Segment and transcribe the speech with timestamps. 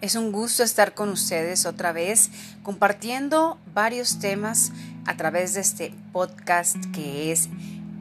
[0.00, 2.30] Es un gusto estar con ustedes otra vez
[2.62, 4.70] compartiendo varios temas
[5.06, 7.48] a través de este podcast que es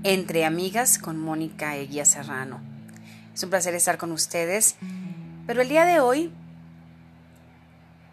[0.04, 2.62] Entre Amigas con Mónica Eguía Serrano.
[3.34, 4.76] Es un placer estar con ustedes,
[5.48, 6.32] pero el día de hoy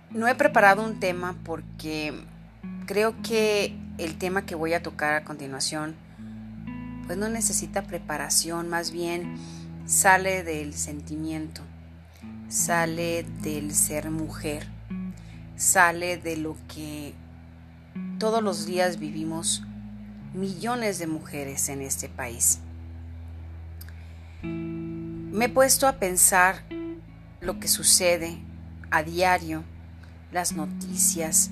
[0.08, 2.14] no he preparado un tema porque
[2.86, 5.94] creo que el tema que voy a tocar a continuación
[7.06, 9.36] pues no necesita preparación, más bien
[9.84, 11.60] sale del sentimiento
[12.54, 14.68] sale del ser mujer,
[15.56, 17.12] sale de lo que
[18.20, 19.64] todos los días vivimos
[20.34, 22.60] millones de mujeres en este país.
[24.42, 26.62] Me he puesto a pensar
[27.40, 28.38] lo que sucede
[28.92, 29.64] a diario,
[30.30, 31.50] las noticias,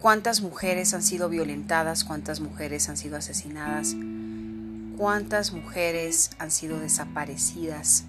[0.00, 3.94] cuántas mujeres han sido violentadas, cuántas mujeres han sido asesinadas,
[4.96, 8.06] cuántas mujeres han sido desaparecidas,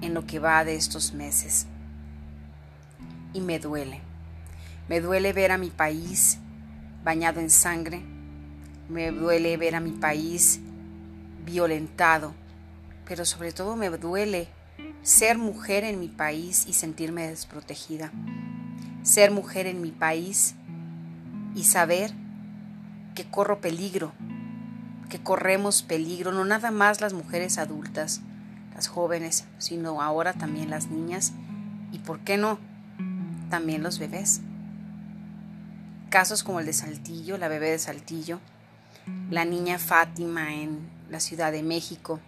[0.00, 1.66] en lo que va de estos meses.
[3.32, 4.00] Y me duele.
[4.88, 6.38] Me duele ver a mi país
[7.04, 8.02] bañado en sangre.
[8.88, 10.60] Me duele ver a mi país
[11.44, 12.34] violentado.
[13.06, 14.48] Pero sobre todo me duele
[15.02, 18.12] ser mujer en mi país y sentirme desprotegida.
[19.02, 20.54] Ser mujer en mi país
[21.54, 22.12] y saber
[23.14, 24.12] que corro peligro,
[25.08, 28.20] que corremos peligro, no nada más las mujeres adultas,
[28.76, 31.32] las jóvenes, sino ahora también las niñas
[31.92, 32.58] y, ¿por qué no?,
[33.48, 34.42] también los bebés.
[36.10, 38.38] Casos como el de Saltillo, la bebé de Saltillo,
[39.30, 42.20] la niña Fátima en la Ciudad de México,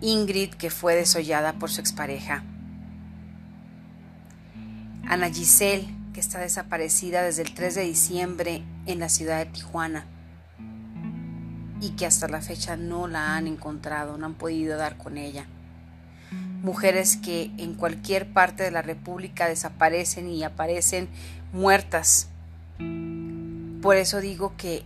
[0.00, 2.42] Ingrid que fue desollada por su expareja,
[5.06, 10.06] Ana Giselle que está desaparecida desde el 3 de diciembre en la ciudad de Tijuana,
[11.80, 15.46] y que hasta la fecha no la han encontrado, no han podido dar con ella.
[16.62, 21.08] Mujeres que en cualquier parte de la República desaparecen y aparecen
[21.52, 22.28] muertas.
[23.82, 24.84] Por eso digo que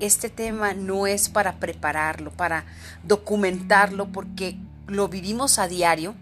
[0.00, 2.64] este tema no es para prepararlo, para
[3.04, 4.56] documentarlo, porque
[4.88, 6.14] lo vivimos a diario,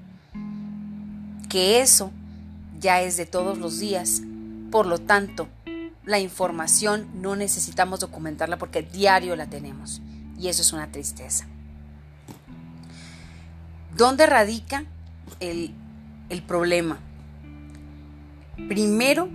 [1.48, 2.10] que eso
[2.78, 4.20] ya es de todos los días.
[4.70, 5.48] Por lo tanto,
[6.04, 10.02] la información no necesitamos documentarla porque diario la tenemos
[10.38, 11.46] y eso es una tristeza.
[13.96, 14.84] ¿Dónde radica
[15.40, 15.74] el,
[16.28, 16.98] el problema?
[18.68, 19.28] Primero,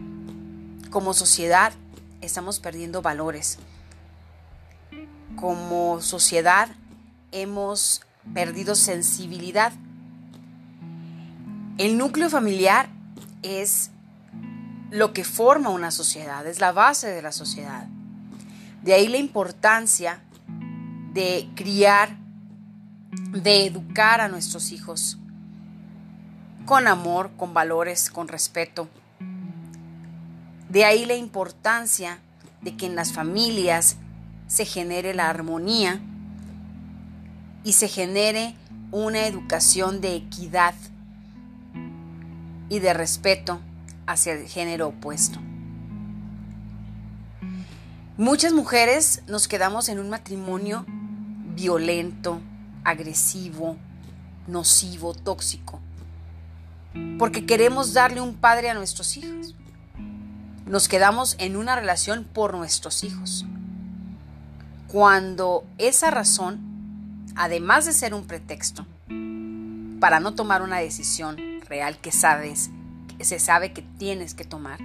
[0.90, 1.74] como sociedad
[2.22, 3.58] estamos perdiendo valores.
[5.36, 6.70] Como sociedad
[7.32, 8.02] hemos
[8.34, 9.74] perdido sensibilidad.
[11.78, 12.88] El núcleo familiar
[13.42, 13.90] es
[14.92, 17.88] lo que forma una sociedad, es la base de la sociedad.
[18.84, 20.22] De ahí la importancia
[21.14, 22.18] de criar,
[23.32, 25.18] de educar a nuestros hijos
[26.66, 28.88] con amor, con valores, con respeto.
[30.70, 32.20] De ahí la importancia
[32.62, 33.98] de que en las familias
[34.48, 36.00] se genere la armonía
[37.64, 38.56] y se genere
[38.92, 40.74] una educación de equidad
[42.70, 43.60] y de respeto
[44.08, 45.40] hacia el género opuesto.
[48.18, 50.86] Muchas mujeres nos quedamos en un matrimonio
[51.56, 52.42] violento,
[52.84, 53.78] agresivo,
[54.48, 55.80] nocivo, tóxico.
[57.18, 59.56] Porque queremos darle un padre a nuestros hijos.
[60.66, 63.46] Nos quedamos en una relación por nuestros hijos.
[64.88, 66.60] Cuando esa razón,
[67.36, 68.86] además de ser un pretexto
[70.00, 71.38] para no tomar una decisión
[71.68, 72.70] real que sabes,
[73.18, 74.80] que se sabe que tienes que tomar,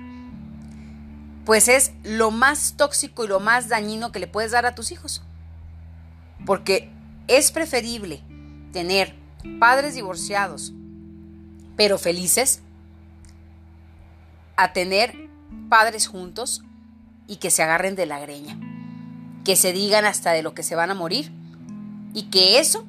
[1.44, 4.92] pues es lo más tóxico y lo más dañino que le puedes dar a tus
[4.92, 5.22] hijos.
[6.44, 6.90] Porque
[7.28, 8.22] es preferible
[8.72, 9.14] tener
[9.60, 10.72] padres divorciados,
[11.76, 12.62] pero felices,
[14.56, 15.14] a tener
[15.68, 16.62] padres juntos
[17.26, 18.58] y que se agarren de la greña,
[19.44, 21.30] que se digan hasta de lo que se van a morir
[22.14, 22.86] y que eso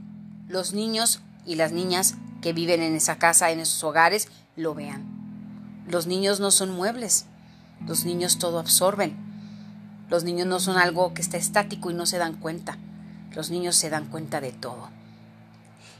[0.47, 5.03] los niños y las niñas que viven en esa casa, en esos hogares, lo vean.
[5.87, 7.25] Los niños no son muebles,
[7.85, 9.15] los niños todo absorben,
[10.09, 12.77] los niños no son algo que está estático y no se dan cuenta
[13.33, 14.89] los niños se dan cuenta de todo.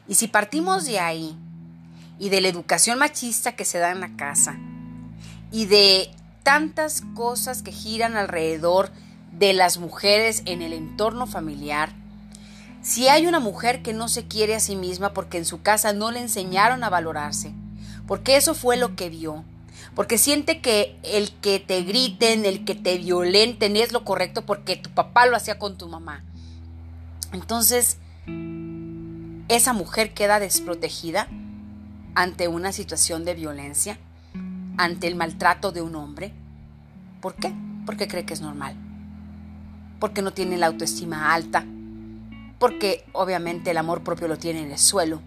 [0.08, 1.38] Y si partimos de ahí,
[2.18, 4.58] y de la educación machista que se da en la casa,
[5.52, 6.12] y de
[6.44, 8.90] tantas cosas que giran alrededor
[9.32, 11.94] de las mujeres en el entorno familiar,
[12.82, 15.94] si hay una mujer que no se quiere a sí misma porque en su casa
[15.94, 17.54] no le enseñaron a valorarse,
[18.08, 19.44] porque eso fue lo que vio,
[19.96, 24.76] porque siente que el que te griten, el que te violenten es lo correcto porque
[24.78, 26.24] tu papá lo hacía con tu mamá,
[27.32, 27.98] entonces,
[29.48, 31.28] esa mujer queda desprotegida
[32.16, 34.00] ante una situación de violencia,
[34.78, 36.34] ante el maltrato de un hombre.
[37.22, 37.54] ¿Por qué?
[37.86, 38.76] Porque cree que es normal.
[40.00, 41.66] Porque no tiene la autoestima alta.
[42.58, 45.22] Porque obviamente el amor propio lo tiene en el suelo.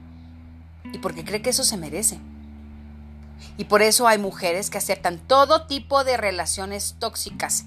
[0.92, 2.18] Y porque cree que eso se merece.
[3.56, 7.64] Y por eso hay mujeres que aceptan todo tipo de relaciones tóxicas,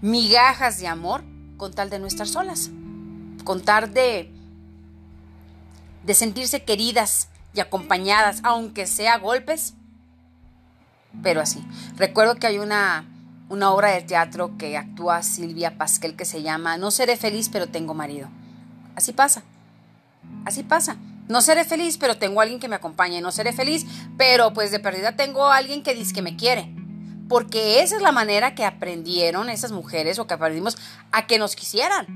[0.00, 1.22] migajas de amor,
[1.56, 2.70] con tal de no estar solas,
[3.44, 4.30] con tal de,
[6.04, 9.74] de sentirse queridas y acompañadas, aunque sea golpes,
[11.22, 11.64] pero así.
[11.96, 13.06] Recuerdo que hay una,
[13.48, 17.68] una obra de teatro que actúa Silvia Pasquel que se llama No seré feliz, pero
[17.68, 18.28] tengo marido.
[18.94, 19.42] Así pasa.
[20.44, 20.96] Así pasa.
[21.28, 23.20] No seré feliz, pero tengo a alguien que me acompañe.
[23.20, 23.86] No seré feliz,
[24.16, 26.74] pero pues de pérdida tengo a alguien que dice que me quiere.
[27.28, 30.78] Porque esa es la manera que aprendieron esas mujeres o que aprendimos
[31.12, 32.06] a que nos quisieran.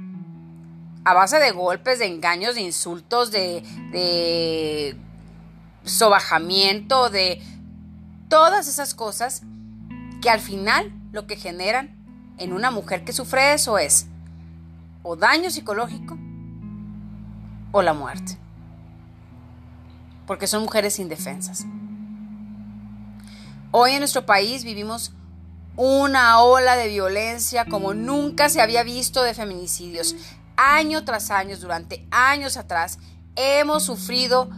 [1.04, 4.96] A base de golpes, de engaños, de insultos, de, de
[5.84, 7.42] sobajamiento, de
[8.28, 9.42] todas esas cosas
[10.20, 11.96] que al final lo que generan
[12.38, 14.06] en una mujer que sufre eso es
[15.02, 16.16] o daño psicológico
[17.72, 18.38] o la muerte
[20.26, 21.66] porque son mujeres indefensas.
[23.70, 25.12] Hoy en nuestro país vivimos
[25.76, 30.14] una ola de violencia como nunca se había visto de feminicidios.
[30.56, 32.98] Año tras año, durante años atrás,
[33.36, 34.50] hemos sufrido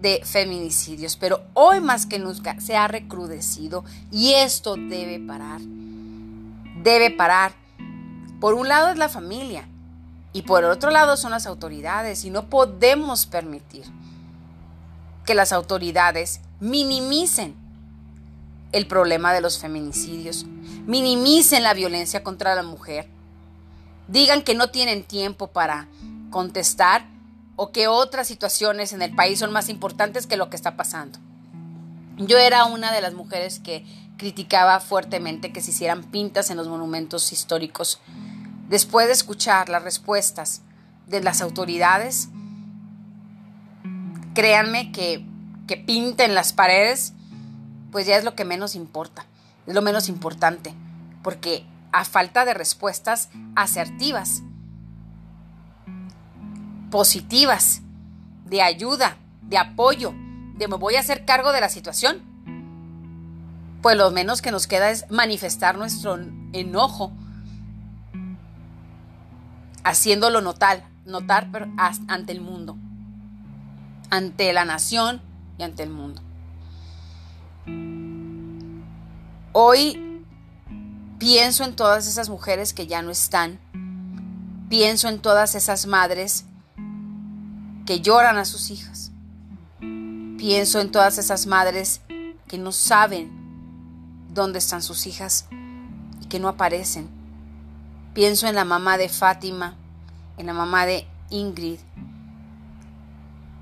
[0.00, 5.60] de feminicidios, pero hoy más que nunca se ha recrudecido y esto debe parar.
[6.82, 7.52] Debe parar.
[8.40, 9.66] Por un lado es la familia
[10.32, 13.84] y por otro lado son las autoridades y no podemos permitir
[15.24, 17.56] que las autoridades minimicen
[18.72, 20.44] el problema de los feminicidios,
[20.86, 23.08] minimicen la violencia contra la mujer,
[24.08, 25.88] digan que no tienen tiempo para
[26.30, 27.06] contestar
[27.56, 31.18] o que otras situaciones en el país son más importantes que lo que está pasando.
[32.18, 33.84] Yo era una de las mujeres que
[34.16, 38.00] criticaba fuertemente que se hicieran pintas en los monumentos históricos.
[38.68, 40.62] Después de escuchar las respuestas
[41.06, 42.28] de las autoridades,
[44.34, 45.24] créanme que,
[45.66, 47.12] que pinten las paredes,
[47.92, 49.26] pues ya es lo que menos importa,
[49.66, 50.74] es lo menos importante,
[51.22, 51.64] porque
[51.96, 54.42] a falta de respuestas asertivas,
[56.90, 57.82] positivas,
[58.44, 60.14] de ayuda, de apoyo,
[60.56, 62.22] de me voy a hacer cargo de la situación,
[63.82, 66.18] pues lo menos que nos queda es manifestar nuestro
[66.52, 67.12] enojo,
[69.84, 71.48] haciéndolo notar, notar
[72.08, 72.76] ante el mundo
[74.10, 75.20] ante la nación
[75.58, 76.22] y ante el mundo.
[79.52, 80.05] Hoy
[81.18, 83.58] pienso en todas esas mujeres que ya no están,
[84.68, 86.44] pienso en todas esas madres
[87.86, 89.12] que lloran a sus hijas,
[90.38, 92.00] pienso en todas esas madres
[92.46, 93.30] que no saben
[94.32, 95.46] dónde están sus hijas
[96.20, 97.08] y que no aparecen.
[98.12, 99.76] Pienso en la mamá de Fátima,
[100.36, 101.78] en la mamá de Ingrid,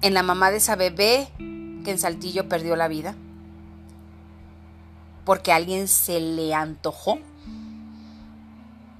[0.01, 1.29] en la mamá de esa bebé
[1.85, 3.15] que en Saltillo perdió la vida?
[5.25, 7.19] Porque alguien se le antojó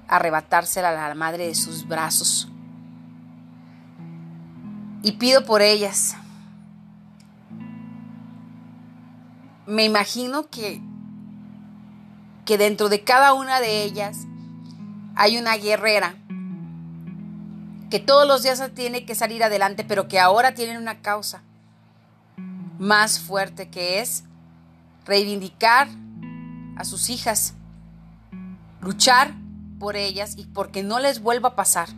[0.07, 2.49] arrebatársela a la madre de sus brazos.
[5.01, 6.15] Y pido por ellas.
[9.67, 10.81] Me imagino que,
[12.45, 14.25] que dentro de cada una de ellas
[15.15, 16.15] hay una guerrera
[17.89, 21.43] que todos los días tiene que salir adelante, pero que ahora tienen una causa
[22.77, 24.23] más fuerte que es
[25.05, 25.87] reivindicar
[26.75, 27.53] a sus hijas,
[28.81, 29.33] luchar
[29.85, 31.89] por ellas y porque no les vuelva a pasar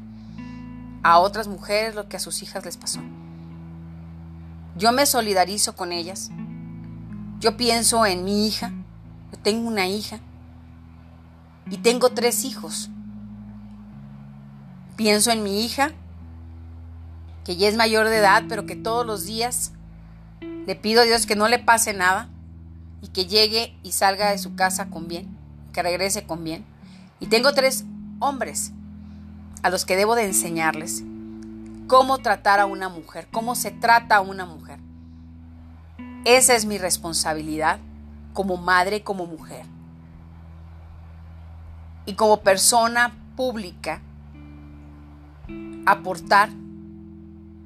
[1.04, 3.00] a otras mujeres lo que a sus hijas les pasó.
[4.76, 6.30] Yo me solidarizo con ellas.
[7.40, 8.74] Yo pienso en mi hija.
[9.32, 10.20] Yo tengo una hija.
[11.72, 12.90] Y tengo tres hijos.
[14.98, 15.94] Pienso en mi hija,
[17.46, 19.72] que ya es mayor de edad, pero que todos los días
[20.42, 22.28] le pido a Dios que no le pase nada
[23.02, 25.38] y que llegue y salga de su casa con bien,
[25.72, 26.66] que regrese con bien.
[27.20, 27.86] Y tengo tres
[28.20, 28.72] hombres
[29.64, 31.04] a los que debo de enseñarles
[31.88, 34.80] cómo tratar a una mujer, cómo se trata a una mujer.
[36.26, 37.80] Esa es mi responsabilidad
[38.34, 39.66] como madre, como mujer.
[42.06, 44.02] Y como persona pública
[45.86, 46.50] aportar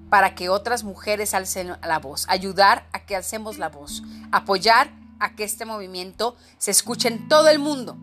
[0.10, 5.36] para que otras mujeres alcen la voz, ayudar a que alcemos la voz, apoyar a
[5.36, 7.98] que este movimiento se escuche en todo el mundo.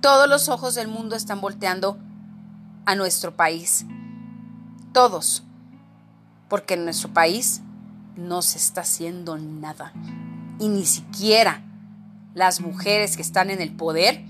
[0.00, 1.98] Todos los ojos del mundo están volteando
[2.86, 3.84] a nuestro país.
[4.92, 5.42] Todos.
[6.48, 7.62] Porque en nuestro país
[8.16, 9.92] no se está haciendo nada.
[10.58, 11.62] Y ni siquiera
[12.34, 14.24] las mujeres que están en el poder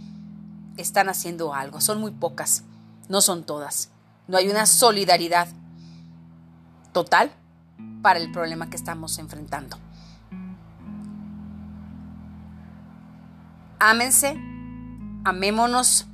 [0.76, 1.80] están haciendo algo.
[1.80, 2.64] Son muy pocas,
[3.08, 3.90] no son todas.
[4.26, 5.48] No hay una solidaridad
[6.92, 7.30] total
[8.02, 9.78] para el problema que estamos enfrentando.
[13.78, 14.36] Ámense,
[15.28, 16.06] amémonos,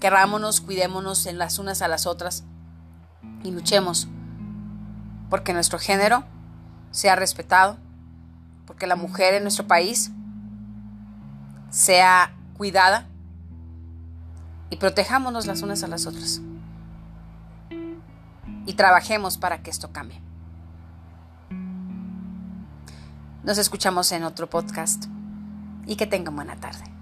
[0.00, 2.44] querrámonos, cuidémonos en las unas a las otras
[3.42, 4.08] y luchemos
[5.30, 6.24] porque nuestro género
[6.90, 7.78] sea respetado,
[8.66, 10.10] porque la mujer en nuestro país
[11.70, 13.06] sea cuidada
[14.70, 16.40] y protejámonos las unas a las otras.
[18.66, 20.20] Y trabajemos para que esto cambie.
[23.42, 25.06] Nos escuchamos en otro podcast
[25.86, 26.99] y que tengan buena tarde.